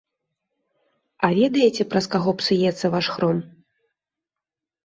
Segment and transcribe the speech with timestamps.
[1.27, 3.37] А ведаеце, праз каго псуецца ваш хром?